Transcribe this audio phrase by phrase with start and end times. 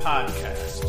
[0.00, 0.82] Podcast.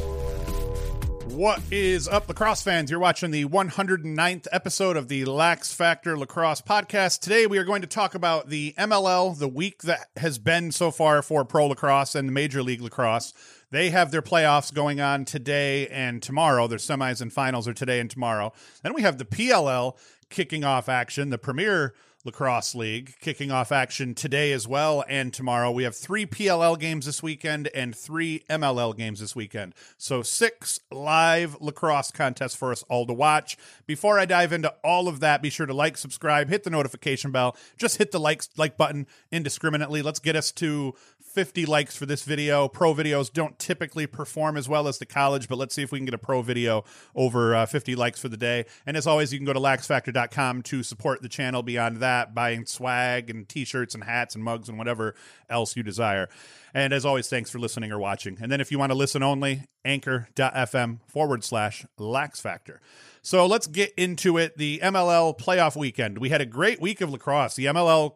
[1.33, 2.89] What is up, lacrosse fans?
[2.89, 7.19] You're watching the 109th episode of the Lax Factor Lacrosse Podcast.
[7.19, 10.91] Today, we are going to talk about the MLL, the week that has been so
[10.91, 13.33] far for pro lacrosse and the Major League Lacrosse.
[13.69, 16.67] They have their playoffs going on today and tomorrow.
[16.67, 18.53] Their semis and finals are today and tomorrow.
[18.81, 19.97] Then we have the PLL
[20.29, 21.93] kicking off action, the Premier
[22.25, 25.71] Lacrosse League kicking off action today as well and tomorrow.
[25.71, 29.73] We have three PLL games this weekend and three MLL games this weekend.
[29.97, 33.57] So, six live lacrosse contests for us all to watch.
[33.85, 37.31] Before I dive into all of that, be sure to like, subscribe, hit the notification
[37.31, 37.55] bell.
[37.77, 40.01] Just hit the like, like button indiscriminately.
[40.01, 40.95] Let's get us to
[41.31, 42.67] 50 likes for this video.
[42.67, 45.99] Pro videos don't typically perform as well as the college, but let's see if we
[45.99, 46.83] can get a pro video
[47.15, 48.65] over uh, 50 likes for the day.
[48.85, 52.65] And as always, you can go to laxfactor.com to support the channel beyond that, buying
[52.65, 55.15] swag and t shirts and hats and mugs and whatever
[55.49, 56.29] else you desire.
[56.73, 58.37] And as always, thanks for listening or watching.
[58.41, 62.81] And then if you want to listen only, anchor.fm forward slash lax factor.
[63.21, 64.57] So let's get into it.
[64.57, 66.17] The MLL playoff weekend.
[66.17, 67.55] We had a great week of lacrosse.
[67.55, 68.15] The MLL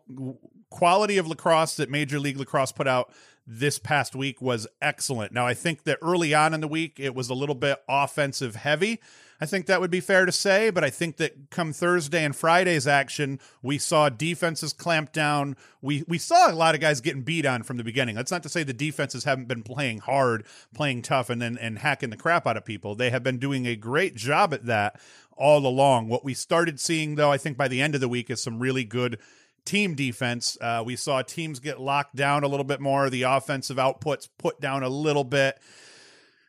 [0.69, 3.13] quality of lacrosse that Major League Lacrosse put out
[3.47, 5.31] this past week was excellent.
[5.31, 8.55] Now, I think that early on in the week, it was a little bit offensive
[8.55, 8.99] heavy.
[9.39, 12.35] I think that would be fair to say, but I think that come Thursday and
[12.35, 15.57] Friday's action, we saw defenses clamp down.
[15.81, 18.15] We we saw a lot of guys getting beat on from the beginning.
[18.15, 21.79] That's not to say the defenses haven't been playing hard, playing tough, and then and
[21.79, 22.95] hacking the crap out of people.
[22.95, 24.99] They have been doing a great job at that
[25.35, 26.07] all along.
[26.07, 28.59] What we started seeing, though, I think by the end of the week, is some
[28.59, 29.19] really good
[29.65, 30.57] team defense.
[30.61, 33.09] Uh, we saw teams get locked down a little bit more.
[33.09, 35.59] The offensive outputs put down a little bit.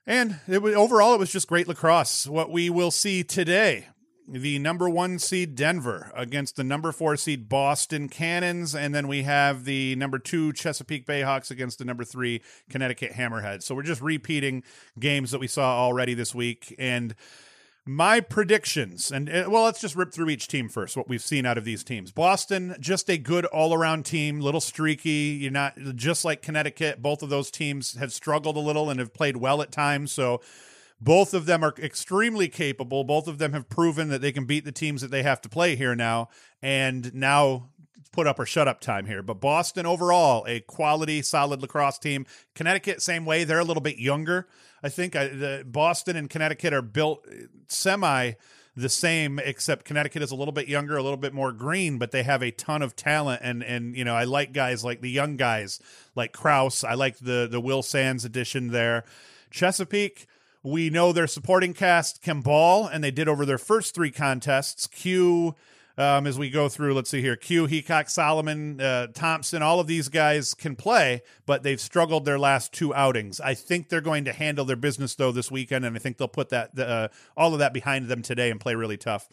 [0.07, 2.27] And it was, overall, it was just great lacrosse.
[2.27, 3.89] What we will see today
[4.29, 9.23] the number one seed Denver against the number four seed Boston Cannons, and then we
[9.23, 13.63] have the number two Chesapeake Bayhawks against the number three Connecticut Hammerheads.
[13.63, 14.65] So we're just repeating
[14.99, 16.75] games that we saw already this week.
[16.79, 17.15] And
[17.87, 20.97] my predictions, and uh, well, let's just rip through each team first.
[20.97, 25.39] What we've seen out of these teams: Boston, just a good all-around team, little streaky.
[25.41, 27.01] You're not just like Connecticut.
[27.01, 30.11] Both of those teams have struggled a little and have played well at times.
[30.11, 30.41] So,
[31.01, 33.05] both of them are extremely capable.
[33.05, 35.49] Both of them have proven that they can beat the teams that they have to
[35.49, 36.29] play here now.
[36.61, 37.69] And now
[38.17, 39.23] put up or shut up time here.
[39.23, 42.27] But Boston overall, a quality, solid lacrosse team.
[42.55, 43.45] Connecticut, same way.
[43.45, 44.49] They're a little bit younger.
[44.83, 48.33] I think I, the Boston and Connecticut are built uh, semi
[48.75, 52.11] the same, except Connecticut is a little bit younger, a little bit more green, but
[52.11, 53.41] they have a ton of talent.
[53.45, 55.79] And and you know, I like guys like the young guys
[56.15, 56.85] like Kraus.
[56.85, 59.05] I like the the Will Sands edition there.
[59.51, 60.27] Chesapeake.
[60.63, 64.89] We know their supporting cast can ball, and they did over their first three contests.
[64.89, 65.55] Q,
[65.99, 66.95] um, as we go through.
[66.95, 69.63] Let's see here: Q, Heacock, Solomon, uh, Thompson.
[69.63, 73.41] All of these guys can play, but they've struggled their last two outings.
[73.41, 76.29] I think they're going to handle their business though this weekend, and I think they'll
[76.29, 79.29] put that uh, all of that behind them today and play really tough.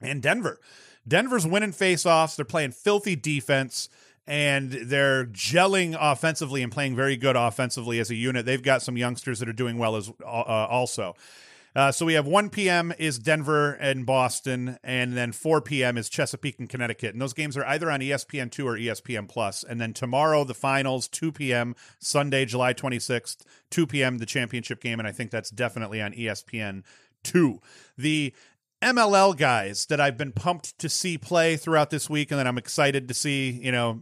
[0.00, 0.60] And Denver,
[1.06, 2.36] Denver's winning face-offs.
[2.36, 3.88] They're playing filthy defense
[4.26, 8.46] and they're gelling offensively and playing very good offensively as a unit.
[8.46, 11.16] They've got some youngsters that are doing well as uh, also.
[11.74, 12.92] Uh, so we have 1 p.m.
[12.98, 15.96] is Denver and Boston, and then 4 p.m.
[15.96, 17.14] is Chesapeake and Connecticut.
[17.14, 19.64] And those games are either on ESPN2 or ESPN Plus.
[19.64, 23.38] And then tomorrow, the finals, 2 p.m., Sunday, July 26th,
[23.70, 24.98] 2 p.m., the championship game.
[24.98, 26.82] And I think that's definitely on ESPN
[27.22, 27.60] 2.
[27.96, 28.34] The
[28.82, 32.58] MLL guys that I've been pumped to see play throughout this week, and that I'm
[32.58, 33.50] excited to see.
[33.50, 34.00] You know,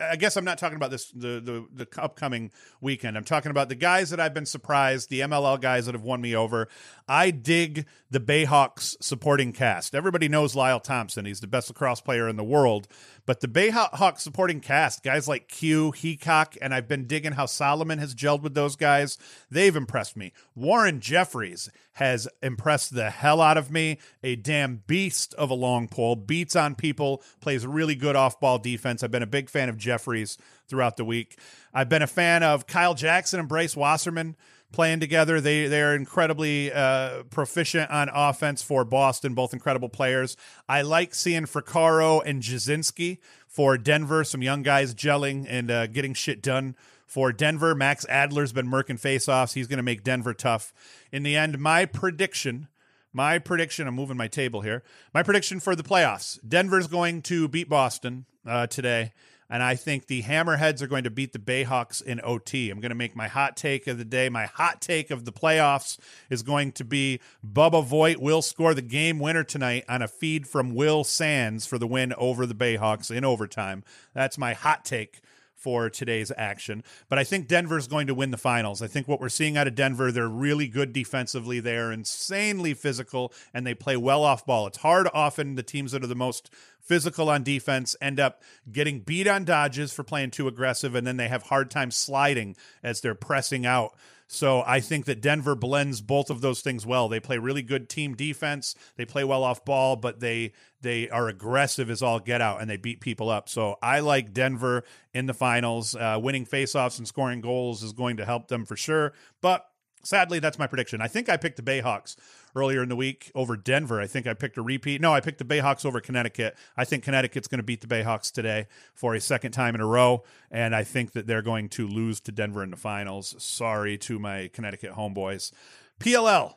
[0.00, 2.50] I, guess I'm not talking about this the, the the upcoming
[2.80, 3.16] weekend.
[3.16, 6.20] I'm talking about the guys that I've been surprised, the MLL guys that have won
[6.20, 6.68] me over.
[7.08, 9.94] I dig the Bayhawks supporting cast.
[9.94, 12.88] Everybody knows Lyle Thompson; he's the best lacrosse player in the world.
[13.26, 18.00] But the BayHawks supporting cast, guys like Q, Heacock, and I've been digging how Solomon
[18.00, 19.18] has gelled with those guys.
[19.48, 20.32] They've impressed me.
[20.56, 23.98] Warren Jeffries has impressed the hell out of me.
[24.22, 28.58] A damn beast of a long pole, beats on people, plays really good off ball
[28.58, 29.02] defense.
[29.02, 30.38] I've been a big fan of Jeffries
[30.68, 31.38] throughout the week.
[31.72, 34.36] I've been a fan of Kyle Jackson and Bryce Wasserman
[34.72, 35.40] playing together.
[35.40, 40.36] They they are incredibly uh, proficient on offense for Boston, both incredible players.
[40.68, 46.14] I like seeing Fracaro and Jasinski for Denver, some young guys gelling and uh, getting
[46.14, 46.76] shit done.
[47.06, 49.54] For Denver, Max Adler's been merking faceoffs.
[49.54, 50.72] He's going to make Denver tough.
[51.10, 52.68] In the end, my prediction,
[53.12, 54.82] my prediction, I'm moving my table here.
[55.12, 59.12] My prediction for the playoffs Denver's going to beat Boston uh, today.
[59.52, 62.70] And I think the Hammerheads are going to beat the Bayhawks in OT.
[62.70, 64.28] I'm going to make my hot take of the day.
[64.28, 65.98] My hot take of the playoffs
[66.30, 70.46] is going to be Bubba Voigt will score the game winner tonight on a feed
[70.46, 73.82] from Will Sands for the win over the Bayhawks in overtime.
[74.14, 75.20] That's my hot take
[75.60, 76.82] for today's action.
[77.08, 78.80] But I think Denver's going to win the finals.
[78.80, 81.60] I think what we're seeing out of Denver, they're really good defensively.
[81.60, 84.66] They are insanely physical and they play well off ball.
[84.66, 88.42] It's hard often the teams that are the most physical on defense end up
[88.72, 92.56] getting beat on dodges for playing too aggressive and then they have hard time sliding
[92.82, 93.94] as they're pressing out.
[94.32, 97.08] So I think that Denver blends both of those things well.
[97.08, 98.76] They play really good team defense.
[98.94, 102.70] They play well off ball, but they they are aggressive as all get out and
[102.70, 103.48] they beat people up.
[103.48, 105.96] So I like Denver in the finals.
[105.96, 109.14] Uh, winning faceoffs and scoring goals is going to help them for sure.
[109.40, 109.66] But
[110.04, 111.00] sadly, that's my prediction.
[111.00, 112.14] I think I picked the Bayhawks
[112.54, 114.00] earlier in the week over Denver.
[114.00, 115.00] I think I picked a repeat.
[115.00, 116.56] No, I picked the Bayhawks over Connecticut.
[116.76, 119.86] I think Connecticut's going to beat the Bayhawks today for a second time in a
[119.86, 123.34] row, and I think that they're going to lose to Denver in the finals.
[123.38, 125.52] Sorry to my Connecticut homeboys.
[126.00, 126.54] PLL.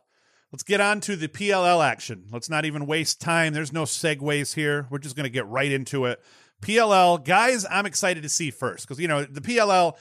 [0.51, 2.25] Let's get on to the PLL action.
[2.31, 3.53] Let's not even waste time.
[3.53, 4.85] There's no segues here.
[4.91, 6.21] We're just going to get right into it.
[6.61, 9.97] PLL, guys, I'm excited to see first because, you know, the PLL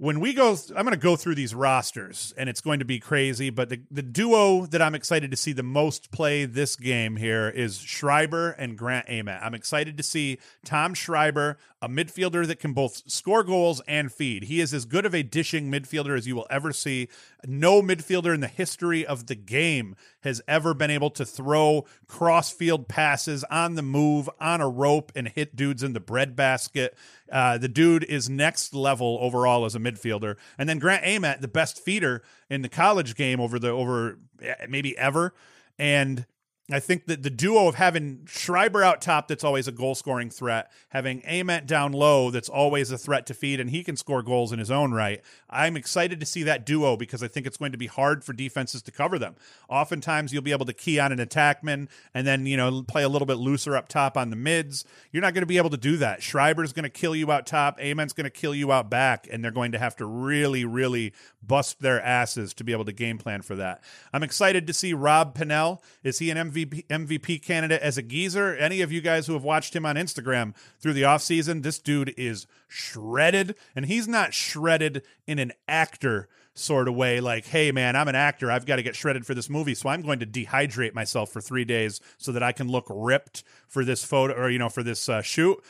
[0.00, 2.98] when we go i'm going to go through these rosters and it's going to be
[2.98, 7.16] crazy but the, the duo that i'm excited to see the most play this game
[7.16, 12.60] here is schreiber and grant ament i'm excited to see tom schreiber a midfielder that
[12.60, 14.44] can both score goals and feed.
[14.44, 17.08] He is as good of a dishing midfielder as you will ever see.
[17.46, 22.50] No midfielder in the history of the game has ever been able to throw cross
[22.50, 26.96] field passes on the move on a rope and hit dudes in the breadbasket
[27.30, 30.36] uh, the dude is next level overall as a midfielder.
[30.58, 34.66] And then Grant Ament, the best feeder in the college game over the over eh,
[34.68, 35.34] maybe ever.
[35.78, 36.26] And
[36.72, 40.30] I think that the duo of having Schreiber out top, that's always a goal scoring
[40.30, 44.22] threat, having Ament down low, that's always a threat to feed, and he can score
[44.22, 45.20] goals in his own right.
[45.48, 48.32] I'm excited to see that duo because I think it's going to be hard for
[48.32, 49.36] defenses to cover them.
[49.68, 53.08] Oftentimes, you'll be able to key on an attackman and then, you know, play a
[53.08, 54.84] little bit looser up top on the mids.
[55.10, 56.22] You're not going to be able to do that.
[56.22, 59.42] Schreiber's going to kill you out top, Ament's going to kill you out back, and
[59.42, 61.12] they're going to have to really, really
[61.42, 63.82] bust their asses to be able to game plan for that.
[64.12, 65.80] I'm excited to see Rob Pannell.
[66.04, 68.56] Is he an MVP MVP candidate as a geezer?
[68.56, 72.14] Any of you guys who have watched him on Instagram through the offseason, this dude
[72.16, 77.96] is shredded, and he's not shredded in an actor sort of way like hey man
[77.96, 78.50] i'm an actor.
[78.50, 79.74] I've got to get shredded for this movie.
[79.74, 83.44] So i'm going to dehydrate myself for three days so that i can look ripped
[83.68, 85.62] for this photo or you know for this uh, shoot.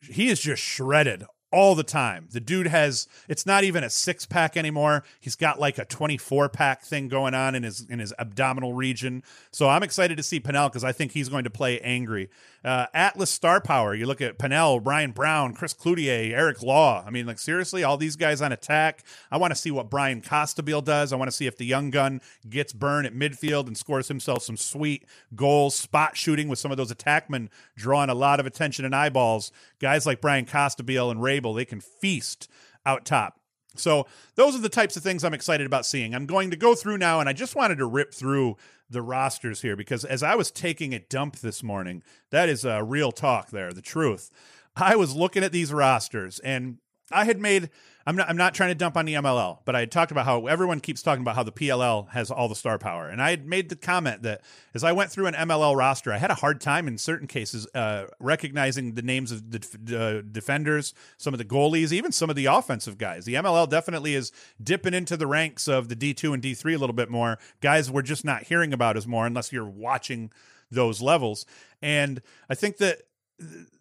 [0.00, 2.28] He is just shredded all the time.
[2.30, 5.04] The dude has it's not even a six pack anymore.
[5.20, 9.22] He's got like a 24 pack thing going on in his in his abdominal region.
[9.50, 12.28] So I'm excited to see Pannell because I think he's going to play angry.
[12.64, 13.94] Uh, Atlas Star Power.
[13.94, 17.04] You look at Pannell, Brian Brown, Chris Cloutier, Eric Law.
[17.06, 19.04] I mean, like seriously, all these guys on attack.
[19.30, 21.12] I want to see what Bryan Costabile does.
[21.12, 24.42] I want to see if the young gun gets burned at midfield and scores himself
[24.42, 25.04] some sweet
[25.34, 29.52] goals, spot shooting with some of those attackmen drawing a lot of attention and eyeballs.
[29.80, 32.48] Guys like Bryan Costabile and Rabil, they can feast
[32.84, 33.40] out top.
[33.76, 36.14] So those are the types of things I'm excited about seeing.
[36.14, 38.56] I'm going to go through now, and I just wanted to rip through
[38.90, 42.82] the rosters here because as I was taking a dump this morning, that is a
[42.82, 44.30] real talk there, the truth.
[44.74, 46.78] I was looking at these rosters and
[47.10, 47.70] I had made
[48.08, 50.24] I'm not I'm not trying to dump on the MLL, but I had talked about
[50.24, 53.06] how everyone keeps talking about how the PLL has all the star power.
[53.06, 54.40] And I had made the comment that
[54.72, 57.66] as I went through an MLL roster, I had a hard time in certain cases
[57.74, 62.36] uh, recognizing the names of the uh, defenders, some of the goalies, even some of
[62.36, 63.26] the offensive guys.
[63.26, 64.32] The MLL definitely is
[64.62, 67.38] dipping into the ranks of the D2 and D3 a little bit more.
[67.60, 70.32] Guys we're just not hearing about as more unless you're watching
[70.70, 71.44] those levels.
[71.82, 73.02] And I think that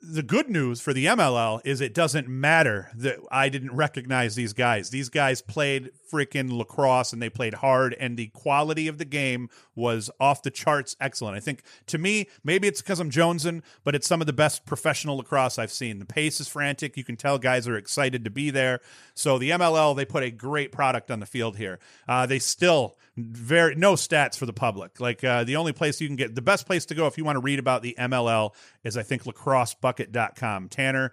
[0.02, 4.54] the good news for the MLL is it doesn't matter that I didn't recognize these
[4.54, 4.92] guys.
[4.92, 9.50] These guys played freaking lacrosse and they played hard, and the quality of the game
[9.76, 11.36] was off the charts excellent.
[11.36, 14.66] I think to me, maybe it's because I'm jonesing, but it's some of the best
[14.66, 16.00] professional lacrosse I've seen.
[16.00, 16.96] The pace is frantic.
[16.96, 18.80] You can tell guys are excited to be there.
[19.16, 21.80] So the MLL, they put a great product on the field here.
[22.08, 25.00] Uh, they still very no stats for the public.
[25.00, 27.26] Like uh, the only place you can get the best place to go if you
[27.26, 30.70] want to read about the MLL is I think lacrossebucket.com.
[30.70, 31.12] Tanner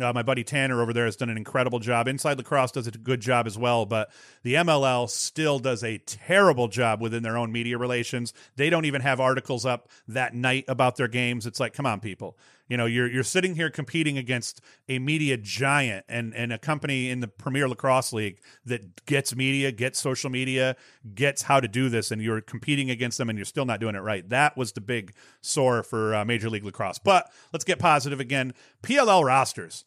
[0.00, 2.08] uh, my buddy Tanner over there has done an incredible job.
[2.08, 4.10] Inside Lacrosse does a good job as well, but
[4.42, 8.32] the MLL still does a terrible job within their own media relations.
[8.56, 11.46] They don't even have articles up that night about their games.
[11.46, 12.36] It's like, come on, people.
[12.68, 17.10] You know, you're you're sitting here competing against a media giant and and a company
[17.10, 20.76] in the Premier Lacrosse League that gets media, gets social media,
[21.14, 23.94] gets how to do this, and you're competing against them, and you're still not doing
[23.94, 24.28] it right.
[24.28, 26.98] That was the big sore for uh, Major League Lacrosse.
[26.98, 28.52] But let's get positive again.
[28.82, 29.84] PLL rosters.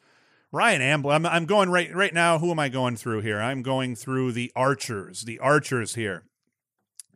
[0.52, 1.14] Ryan Ambler.
[1.14, 2.40] I'm, I'm going right right now.
[2.40, 3.40] Who am I going through here?
[3.40, 5.24] I'm going through the Archers.
[5.24, 6.24] The Archers here.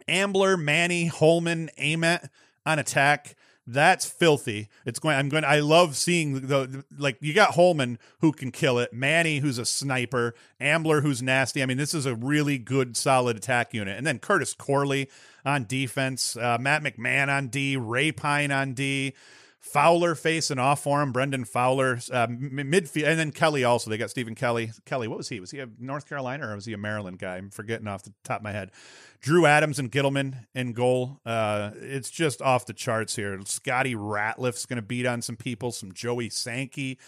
[0.08, 2.30] Ambler, Manny, Holman, Ament
[2.66, 3.36] on attack.
[3.66, 4.68] That's filthy.
[4.86, 5.16] It's going.
[5.16, 5.46] I'm going.
[5.46, 7.18] I love seeing the like.
[7.22, 8.92] You got Holman who can kill it.
[8.92, 10.36] Manny who's a sniper.
[10.60, 11.64] Ambler who's nasty.
[11.64, 13.98] I mean, this is a really good, solid attack unit.
[13.98, 15.10] And then Curtis Corley
[15.46, 16.36] on defense.
[16.36, 17.78] Uh, Matt McMahon on D.
[17.78, 19.14] Ray Pine on D.
[19.64, 21.14] Fowler facing off for him.
[21.14, 23.90] Brendan Fowler, uh, midfield, and then Kelly also.
[23.90, 24.72] They got Stephen Kelly.
[24.86, 25.40] Kelly, what was he?
[25.40, 27.38] Was he a North Carolina or was he a Maryland guy?
[27.38, 28.72] I'm forgetting off the top of my head.
[29.22, 31.22] Drew Adams and Ghitelman in goal.
[31.26, 33.40] Uh, it's just off the charts here.
[33.46, 35.72] Scotty Ratliff's going to beat on some people.
[35.72, 37.00] Some Joey Sankey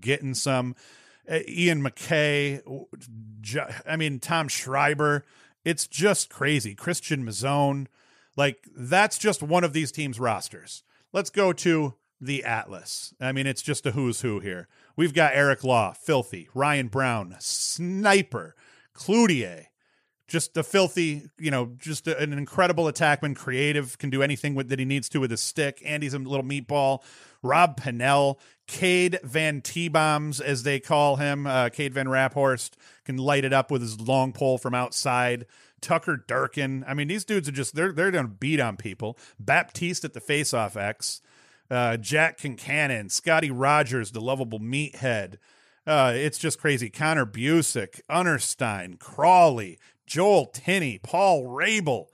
[0.00, 0.76] getting some.
[1.28, 2.62] Uh, Ian McKay.
[3.84, 5.24] I mean, Tom Schreiber.
[5.64, 6.76] It's just crazy.
[6.76, 7.88] Christian Mazzone.
[8.36, 10.84] Like, that's just one of these teams' rosters.
[11.12, 13.14] Let's go to the Atlas.
[13.20, 14.68] I mean, it's just a who's who here.
[14.96, 18.54] We've got Eric Law, Filthy, Ryan Brown, Sniper,
[18.94, 19.66] Cloutier,
[20.26, 24.68] just a filthy, you know, just a, an incredible attackman, creative, can do anything with,
[24.68, 25.82] that he needs to with his stick.
[25.84, 27.02] Andy's a little meatball.
[27.42, 32.70] Rob Pannell, Cade Van T-bombs, as they call him, uh, Cade Van Raaphorst,
[33.04, 35.44] can light it up with his long pole from outside.
[35.82, 36.82] Tucker Durkin.
[36.88, 39.18] I mean, these dudes are just they're they're gonna beat on people.
[39.38, 41.20] Baptiste at the faceoff X
[41.70, 45.36] uh, Jack Concannon, Scotty Rogers, the lovable meathead.
[45.86, 46.88] Uh, it's just crazy.
[46.88, 52.06] Connor Buczek, Unterstein, Crawley, Joel Tinney, Paul Rabil.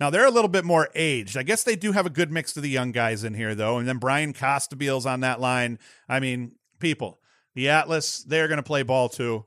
[0.00, 1.36] Now they're a little bit more aged.
[1.36, 3.78] I guess they do have a good mix of the young guys in here, though.
[3.78, 5.78] And then Bryan Costabile's on that line.
[6.08, 7.18] I mean, people,
[7.54, 9.44] the Atlas, they're going to play ball too.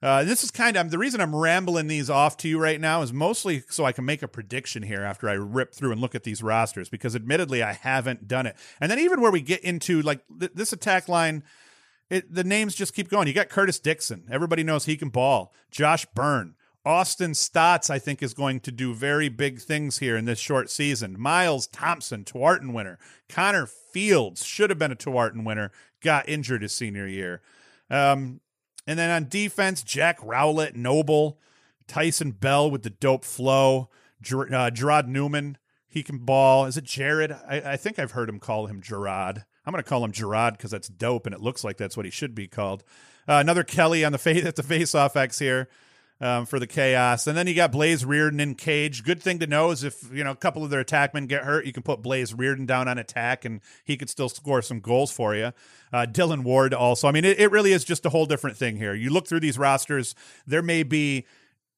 [0.00, 3.02] Uh, this is kind of the reason I'm rambling these off to you right now
[3.02, 6.14] is mostly so I can make a prediction here after I rip through and look
[6.14, 8.56] at these rosters because admittedly I haven't done it.
[8.80, 11.42] And then even where we get into like th- this attack line,
[12.10, 13.26] it, the names just keep going.
[13.26, 14.24] You got Curtis Dixon.
[14.30, 15.52] Everybody knows he can ball.
[15.70, 16.54] Josh Byrne.
[16.86, 20.70] Austin Staats, I think, is going to do very big things here in this short
[20.70, 21.20] season.
[21.20, 22.98] Miles Thompson, Tewaaraton winner.
[23.28, 27.42] Connor Fields should have been a Tewaaraton winner, got injured his senior year.
[27.90, 28.40] Um,
[28.88, 31.38] and then on defense, Jack Rowlett, Noble,
[31.86, 33.90] Tyson Bell with the dope flow,
[34.22, 36.64] Ger- uh, Gerard Newman, he can ball.
[36.64, 37.30] Is it Jared?
[37.30, 39.44] I, I think I've heard him call him Gerard.
[39.66, 42.06] I'm going to call him Gerard because that's dope and it looks like that's what
[42.06, 42.82] he should be called.
[43.28, 45.68] Uh, another Kelly on the face at the face off X here
[46.20, 47.26] um, for the chaos.
[47.26, 49.04] And then you got Blaze Riorden in cage.
[49.04, 51.66] Good thing to know is if you know a couple of their attackmen get hurt,
[51.66, 55.12] you can put Blaze Riorden down on attack, and he could still score some goals
[55.12, 55.52] for you.
[55.92, 57.08] Uh, Dylan Ward also.
[57.08, 58.94] I mean, it, it really is just a whole different thing here.
[58.94, 60.14] You look through these rosters,
[60.46, 61.26] there may be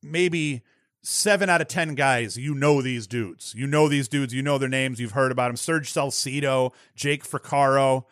[0.02, 0.62] maybe
[1.02, 4.58] seven out of ten guys you know these dudes you know these dudes you know
[4.58, 8.04] their names you've heard about them serge salcido jake froccaro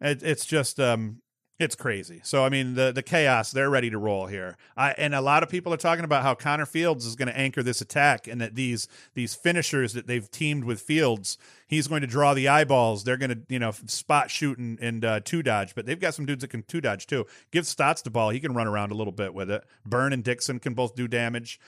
[0.00, 1.20] it, it's just um
[1.58, 2.20] it's crazy.
[2.22, 4.58] So I mean, the the chaos they're ready to roll here.
[4.76, 7.38] I, and a lot of people are talking about how Connor Fields is going to
[7.38, 12.02] anchor this attack, and that these these finishers that they've teamed with Fields, he's going
[12.02, 13.04] to draw the eyeballs.
[13.04, 16.14] They're going to you know spot shoot and, and uh, two dodge, but they've got
[16.14, 17.24] some dudes that can two dodge too.
[17.50, 19.64] Give Staats the ball; he can run around a little bit with it.
[19.86, 21.58] Byrne and Dixon can both do damage.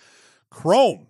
[0.50, 1.08] Chrome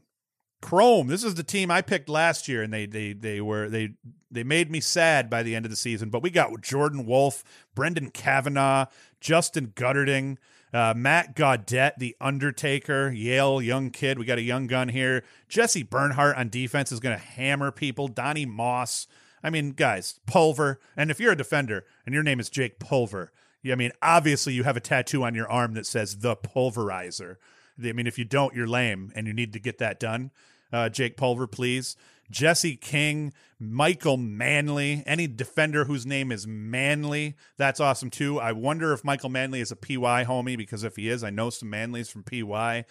[0.61, 1.07] Chrome.
[1.07, 3.95] This is the team I picked last year, and they they they were they
[4.31, 6.11] they made me sad by the end of the season.
[6.11, 8.87] But we got Jordan Wolf, Brendan Kavanaugh,
[9.21, 10.37] Justin Guterding,
[10.73, 14.19] uh, Matt Gaudet, the Undertaker, Yale young kid.
[14.19, 15.25] We got a young gun here.
[15.49, 18.09] Jesse Bernhardt on defense is going to hammer people.
[18.09, 19.07] Donnie Moss.
[19.43, 20.81] I mean, guys, Pulver.
[20.97, 23.33] And if you're a defender and your name is Jake Pulver,
[23.71, 27.37] I mean, obviously you have a tattoo on your arm that says the Pulverizer.
[27.83, 30.31] I mean, if you don't, you're lame, and you need to get that done.
[30.73, 31.97] Uh, Jake Pulver, please.
[32.31, 38.39] Jesse King, Michael Manley, any defender whose name is Manley, that's awesome too.
[38.39, 41.51] I wonder if Michael Manley is a PY homie because if he is, I know
[41.51, 42.85] some Manleys from PY.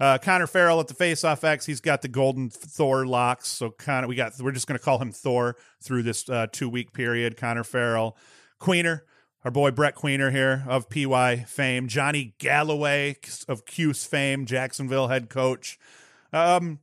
[0.00, 3.48] Uh, Connor Farrell at the faceoff X, he's got the golden Thor locks.
[3.48, 6.68] So Connor, we got we're just going to call him Thor through this uh, two
[6.68, 7.36] week period.
[7.36, 8.16] Connor Farrell,
[8.60, 9.02] Queener,
[9.44, 13.16] our boy Brett Queener here of PY fame, Johnny Galloway
[13.48, 15.78] of Cuse fame, Jacksonville head coach.
[16.32, 16.78] Um,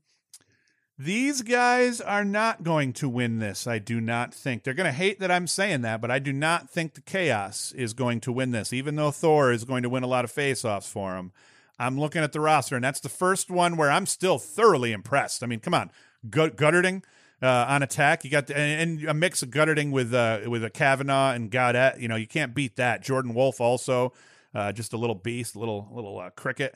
[0.98, 3.66] these guys are not going to win this.
[3.66, 6.34] I do not think they're going to hate that I'm saying that, but I do
[6.34, 8.74] not think the Chaos is going to win this.
[8.74, 11.32] Even though Thor is going to win a lot of faceoffs for him,
[11.80, 15.42] I'm looking at the roster, and that's the first one where I'm still thoroughly impressed.
[15.42, 15.92] I mean, come on,
[16.28, 17.04] Guterding
[17.42, 18.24] uh, on attack.
[18.24, 21.50] You got the, and, and, a mix of Guterding with uh, with a Kavanaugh and
[21.50, 22.00] Gaudet.
[22.00, 23.02] You know, you can't beat that.
[23.02, 24.14] Jordan Wolf also
[24.54, 26.76] uh, just a little beast, little little uh, cricket.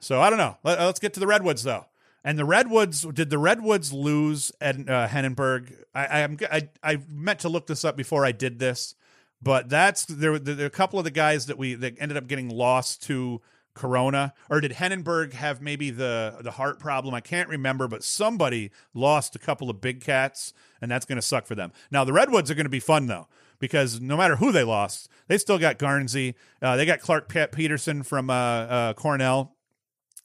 [0.00, 0.56] So I don't know.
[0.64, 1.86] Let, us get to the Redwoods though.
[2.22, 5.72] And the Redwoods did the Redwoods lose at uh, Heningburg?
[5.94, 8.94] I, I I, I meant to look this up before I did this,
[9.40, 10.04] but that's.
[10.04, 13.02] There, there are a couple of the guys that we that ended up getting lost
[13.04, 13.40] to
[13.74, 17.14] Corona, or did Heningburg have maybe the the heart problem?
[17.14, 21.22] I can't remember, but somebody lost a couple of big cats, and that's going to
[21.22, 21.72] suck for them.
[21.90, 25.08] Now the Redwoods are going to be fun though, because no matter who they lost,
[25.28, 26.34] they still got Garnsey.
[26.60, 29.54] Uh, they got Clarke Petterson from uh, uh, Cornell.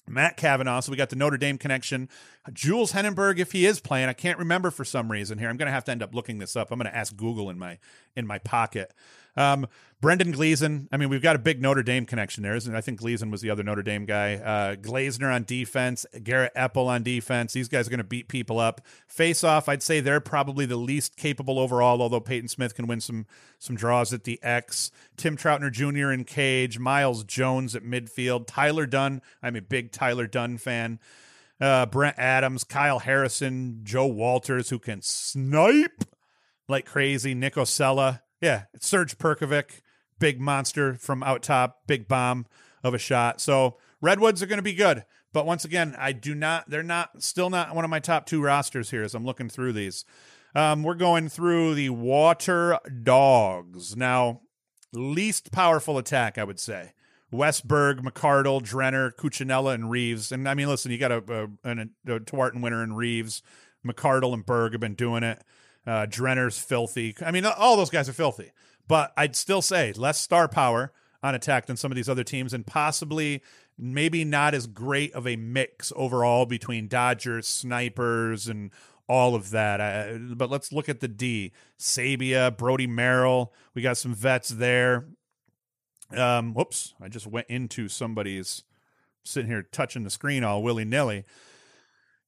[0.07, 0.81] Matt Kavanagh.
[0.81, 2.09] So we got the Notre Dame connection.
[2.53, 5.49] Jules Heningburg, if he is playing, I can't remember for some reason here.
[5.49, 6.71] I'm going to have to end up looking this up.
[6.71, 7.79] I'm going to ask Google in my
[8.15, 8.93] in my pocket.
[9.37, 9.67] Um,
[10.01, 10.87] Brendan Gleason.
[10.91, 12.77] I mean, we've got a big Notre Dame connection there, isn't it?
[12.77, 14.35] I think Gleason was the other Notre Dame guy.
[14.35, 17.53] Uh, Glazner on defense, Garrett Epple on defense.
[17.53, 18.81] These guys are going to beat people up.
[19.07, 23.01] Face off, I'd say they're probably the least capable overall, although Peyton Smith can win
[23.01, 23.25] some
[23.57, 24.91] some draws at the X.
[25.17, 26.11] Tim Troutner Jr.
[26.11, 29.21] in cage, Miles Jones at midfield, Tyler Dunn.
[29.41, 30.99] I'm a big Tyler Dunn fan.
[31.59, 36.03] Uh, Brent Adams, Kyle Harrison, Joe Walters, who can snipe
[36.67, 37.33] like crazy.
[37.33, 38.19] Nick Ossello.
[38.45, 39.81] Yeah, Serge Perkovic,
[40.19, 42.45] big monster from out top, big bomb
[42.83, 43.41] of a shot.
[43.41, 45.03] So Redwoods are going to be good.
[45.33, 48.43] But once again, I do not, they're not, still not one of my top two
[48.43, 50.05] rosters here as I'm looking through these.
[50.53, 53.97] Um, we're going through the Water Dogs.
[53.97, 54.41] Now,
[54.93, 56.93] least powerful attack, I would say.
[57.33, 60.31] Westberg, McArdle, Drenner, Cuccinella, and Reeves.
[60.31, 63.41] And I mean, listen, you got a, a, a, a Tewaaraton winner in Reeves.
[63.83, 65.41] McArdle and Berg have been doing it.
[65.85, 67.15] Uh, Drenner's filthy.
[67.23, 68.51] I mean, all those guys are filthy.
[68.87, 70.91] But I'd still say less star power
[71.23, 73.41] on attack than some of these other teams, and possibly
[73.77, 78.71] maybe not as great of a mix overall between Dodgers, snipers, and
[79.07, 79.81] all of that.
[79.81, 81.51] Uh, but let's look at the D.
[81.79, 83.53] Sabia, Brody Merrill.
[83.73, 85.05] We got some vets there.
[86.15, 88.63] Um, whoops, I just went into somebody's
[89.23, 91.25] sitting here touching the screen all willy nilly.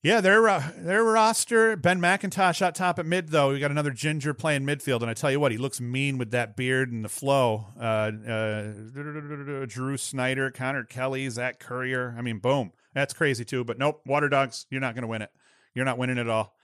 [0.04, 1.76] Yeah, their uh, their roster.
[1.76, 3.50] Ben McIntosh out top at mid though.
[3.50, 6.32] We got another ginger playing midfield, and I tell you what, he looks mean with
[6.32, 7.66] that beard and the flow.
[7.80, 12.16] Uh, uh, Drew Snyder, Connor Kelly, Zach Currier.
[12.18, 13.64] I mean, boom, that's crazy too.
[13.64, 15.32] But nope, Water Dogs, you're not going to win it.
[15.74, 16.56] You're not winning at all.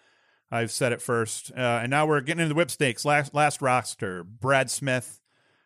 [0.51, 3.03] I've said it first, uh, and now we're getting into the Whipsnakes.
[3.03, 5.19] Last last roster: Brad Smith,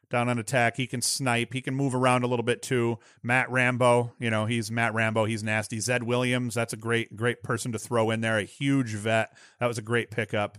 [0.10, 0.78] down on attack.
[0.78, 1.54] He can snipe.
[1.54, 3.00] He can move around a little bit too.
[3.22, 5.26] Matt Rambo, you know, he's Matt Rambo.
[5.26, 5.80] He's nasty.
[5.80, 8.38] Zed Williams, that's a great, great person to throw in there.
[8.38, 9.36] A huge vet.
[9.60, 10.58] That was a great pickup.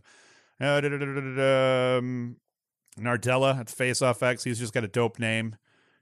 [0.61, 2.37] Uh, um,
[2.99, 4.45] Nardella at Face Off X.
[4.45, 5.57] He's just got a dope name.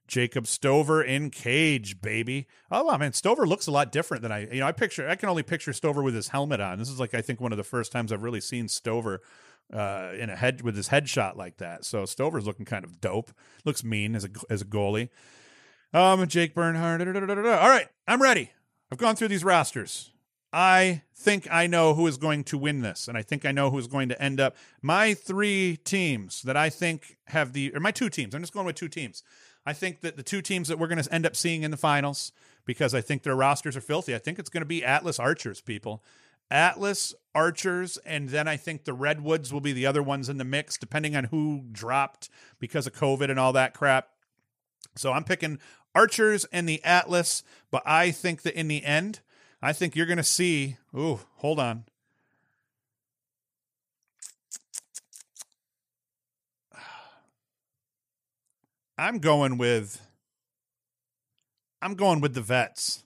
[0.07, 2.47] Jacob Stover in cage, baby.
[2.71, 5.17] Oh, I mean, Stover looks a lot different than I, you know, I picture, I
[5.17, 6.79] can only picture Stover with his helmet on.
[6.79, 9.21] This is like, I think one of the first times I've really seen Stover
[9.73, 11.85] uh, in a head with his headshot like that.
[11.85, 13.33] So Stover's looking kind of dope.
[13.65, 15.09] Looks mean as a as a goalie.
[15.93, 17.01] Um, Jake Bernhardt.
[17.01, 18.53] All right, I'm ready.
[18.91, 20.11] I've gone through these rosters.
[20.53, 23.71] I think I know who is going to win this, and I think I know
[23.71, 24.57] who is going to end up.
[24.81, 28.35] My three teams that I think have the, or my two teams.
[28.35, 29.23] I'm just going with two teams.
[29.67, 31.77] I think that the two teams that we're going to end up seeing in the
[31.77, 32.33] finals,
[32.65, 34.15] because I think their rosters are filthy.
[34.15, 36.05] I think it's going to be Atlas Archers, people.
[36.51, 40.45] Atlas, Archers, and then I think the Redwoods will be the other ones in the
[40.45, 42.29] mix, depending on who dropped
[42.59, 44.09] because of COVID and all that crap.
[44.95, 45.59] So I'm picking
[45.95, 49.21] Archers and the Atlas, but I think that in the end,
[49.61, 50.77] I think you're going to see.
[50.97, 51.85] Ooh, hold on.
[58.99, 60.01] I'm going with.
[61.83, 63.05] I'm going with the vets.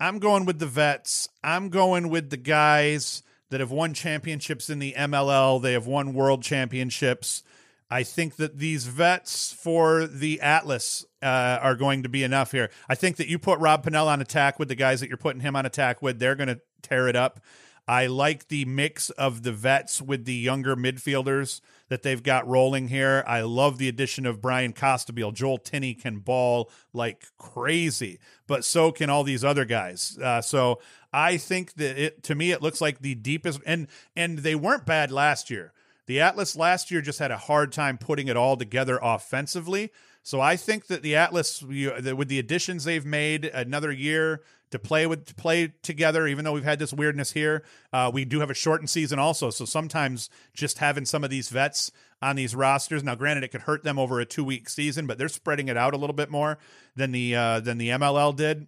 [0.00, 1.28] I'm going with the vets.
[1.44, 5.60] I'm going with the guys that have won championships in the MLL.
[5.60, 7.42] They have won world championships.
[7.90, 12.70] I think that these vets for the Atlas uh, are going to be enough here.
[12.88, 15.42] I think that you put Rob Pannell on attack with the guys that you're putting
[15.42, 17.40] him on attack with, they're going to tear it up.
[17.90, 22.86] I like the mix of the vets with the younger midfielders that they've got rolling
[22.86, 23.24] here.
[23.26, 25.34] I love the addition of Bryan Costabile.
[25.34, 30.16] Joel Tinney can ball like crazy, but so can all these other guys.
[30.22, 30.78] Uh, so
[31.12, 34.86] I think that it to me it looks like the deepest and and they weren't
[34.86, 35.72] bad last year.
[36.06, 39.90] The Atlas last year just had a hard time putting it all together offensively.
[40.22, 45.06] So I think that the Atlas, with the additions they've made, another year to play
[45.06, 46.26] with to play together.
[46.26, 49.50] Even though we've had this weirdness here, uh, we do have a shortened season also.
[49.50, 51.90] So sometimes just having some of these vets
[52.22, 53.02] on these rosters.
[53.02, 55.76] Now, granted, it could hurt them over a two week season, but they're spreading it
[55.76, 56.58] out a little bit more
[56.96, 58.66] than the uh, than the MLL did.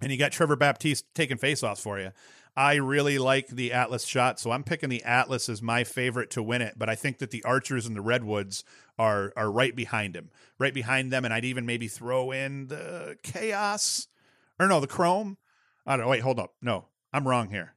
[0.00, 2.10] And you got Trevor Baptiste taking face faceoffs for you.
[2.58, 6.42] I really like the Atlas shot, so I'm picking the Atlas as my favorite to
[6.42, 6.74] win it.
[6.78, 8.64] But I think that the Archers and the Redwoods
[8.98, 13.16] are are right behind him, right behind them, and I'd even maybe throw in the
[13.22, 14.08] Chaos
[14.58, 15.38] or no, the Chrome.
[15.86, 16.08] I don't.
[16.08, 16.54] Wait, hold up.
[16.60, 17.74] No, I'm wrong here.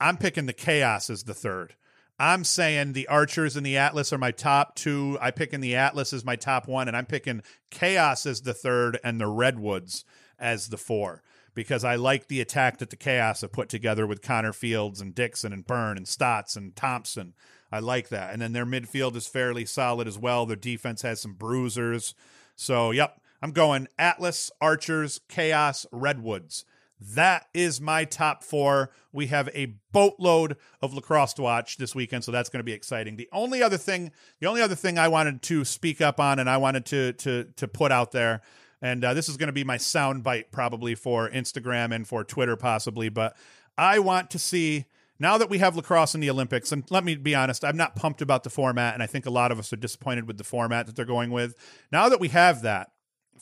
[0.00, 1.74] I'm picking the Chaos as the third.
[2.18, 5.16] I'm saying the Archers and the Atlas are my top two.
[5.20, 8.98] I picking the Atlas as my top one, and I'm picking Chaos as the third
[9.02, 10.04] and the Redwoods
[10.38, 11.22] as the four
[11.54, 15.14] because I like the attack that the Chaos have put together with Connor Fields and
[15.14, 17.34] Dixon and Byrne and Staats and Thompson.
[17.72, 18.32] I like that.
[18.32, 20.46] And then their midfield is fairly solid as well.
[20.46, 22.14] Their defense has some bruisers.
[22.56, 26.64] So, yep, I'm going Atlas, Archers, Chaos, Redwoods.
[27.00, 28.90] That is my top four.
[29.10, 32.74] We have a boatload of lacrosse to watch this weekend, so that's going to be
[32.74, 33.16] exciting.
[33.16, 36.50] The only other thing, the only other thing I wanted to speak up on, and
[36.50, 38.42] I wanted to to to put out there,
[38.82, 42.56] and uh, this is going to be my soundbite probably for Instagram and for Twitter
[42.56, 43.34] possibly, but
[43.78, 44.84] I want to see
[45.18, 47.96] now that we have lacrosse in the Olympics, and let me be honest, I'm not
[47.96, 50.44] pumped about the format, and I think a lot of us are disappointed with the
[50.44, 51.54] format that they're going with.
[51.90, 52.90] Now that we have that,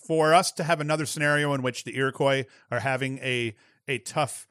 [0.07, 3.55] for us to have another scenario in which the Iroquois are having a
[3.87, 4.47] a tough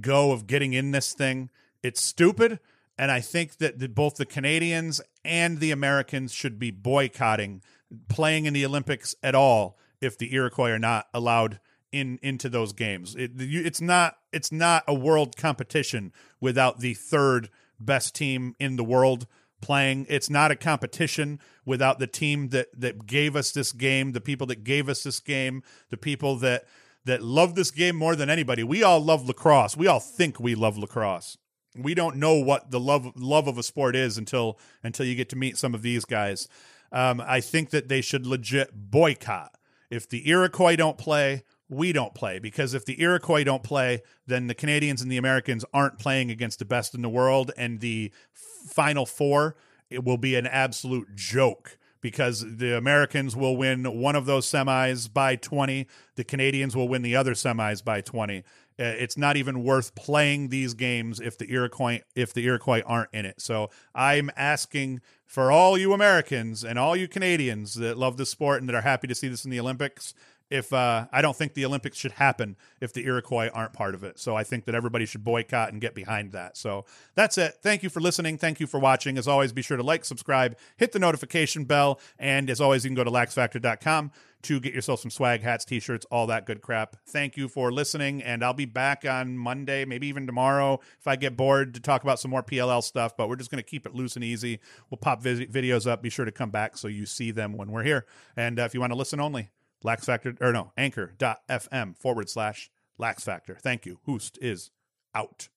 [0.00, 1.50] go of getting in this thing,
[1.82, 2.60] it's stupid.
[2.96, 7.62] And I think that the, both the Canadians and the Americans should be boycotting
[8.08, 11.60] playing in the Olympics at all if the Iroquois are not allowed
[11.92, 13.16] in into those games.
[13.16, 18.84] It, it's not it's not a world competition without the third best team in the
[18.84, 19.26] world
[19.60, 20.06] playing.
[20.08, 24.46] It's not a competition without the team that that gave us this game, the people
[24.48, 26.64] that gave us this game, the people that
[27.04, 28.62] that love this game more than anybody.
[28.62, 29.76] We all love lacrosse.
[29.76, 31.38] We all think we love lacrosse.
[31.76, 35.28] We don't know what the love love of a sport is until until you get
[35.30, 36.48] to meet some of these guys.
[36.92, 39.54] Um, I think that they should legit boycott.
[39.90, 44.48] If the Iroquois don't play, we don't play because if the Iroquois don't play, then
[44.48, 48.12] the Canadians and the Americans aren't playing against the best in the world, and the
[48.34, 49.56] final four
[49.88, 55.12] it will be an absolute joke because the Americans will win one of those semis
[55.12, 58.38] by 20, the Canadians will win the other semis by 20.
[58.38, 58.42] Uh,
[58.78, 63.26] it's not even worth playing these games if the Iroquois if the Iroquois aren't in
[63.26, 63.40] it.
[63.40, 68.60] So I'm asking for all you Americans and all you Canadians that love the sport
[68.60, 70.14] and that are happy to see this in the Olympics
[70.50, 74.02] if uh, I don't think the Olympics should happen if the Iroquois aren't part of
[74.02, 74.18] it.
[74.18, 76.56] So I think that everybody should boycott and get behind that.
[76.56, 76.84] So
[77.14, 77.54] that's it.
[77.62, 78.36] Thank you for listening.
[78.36, 79.16] Thank you for watching.
[79.16, 82.88] As always, be sure to like, subscribe, hit the notification bell, and as always, you
[82.88, 84.10] can go to laxfactor.com
[84.42, 86.96] to get yourself some swag, hats, t-shirts, all that good crap.
[87.06, 91.16] Thank you for listening, and I'll be back on Monday, maybe even tomorrow if I
[91.16, 93.16] get bored to talk about some more PLL stuff.
[93.16, 94.60] But we're just going to keep it loose and easy.
[94.88, 96.02] We'll pop videos up.
[96.02, 98.06] Be sure to come back so you see them when we're here.
[98.36, 99.50] And uh, if you want to listen only
[99.82, 103.56] Lax Factor, or no, anchor.fm forward slash Lax Factor.
[103.60, 103.98] Thank you.
[104.04, 104.70] Hoost is
[105.14, 105.48] out.